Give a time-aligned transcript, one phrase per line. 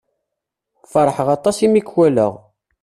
[0.91, 2.33] Feṛḥeɣ aṭas i mi k-walaɣ.